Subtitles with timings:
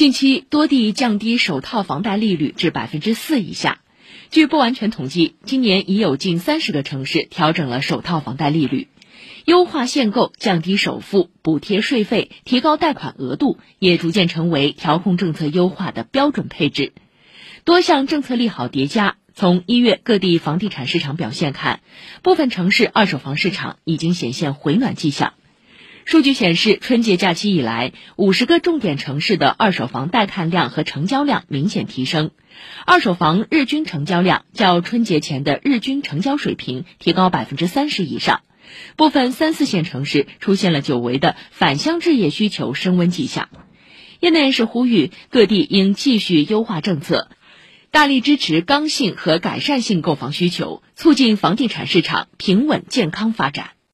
[0.00, 3.82] 近期多地降低首套房贷利率至百分之四以下。
[4.30, 8.88] 据不完全统计，今年已有近三十个城市调整了首套房贷利率，
[9.44, 16.94] 优化限购、降低首付、补贴税费、提高贷款额度，也逐渐成为调控政策优化的标准配置。
[17.64, 21.80] 多项政策利好叠加，从一月各地房地产市场表现看，
[22.22, 25.34] 部分城市二手房市场已经显现回暖迹象。
[26.10, 32.32] 数据显示，春节假期以来，五十个重点城市的二手房带看量和成交量明显提升，
[32.84, 38.40] 二手房日均成交量较春节前的日均成交水平提高百分之三十以上。
[38.96, 43.48] 部分三四线城市出现了久违的返乡置业需求升温迹象。
[44.18, 47.28] 业内人士呼吁，各地应继续优化政策，
[47.92, 53.70] 大力支持刚性和改善性购房需求，促进房地产市场平稳健康发展。